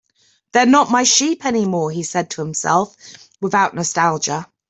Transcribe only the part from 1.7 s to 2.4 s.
he said